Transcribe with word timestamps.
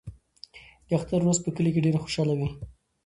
د 0.87 0.89
اختر 0.97 1.19
ورځ 1.23 1.37
په 1.43 1.49
کلي 1.55 1.69
کې 1.73 1.83
ډېره 1.85 2.01
خوشحاله 2.03 2.33
وي. 2.39 2.49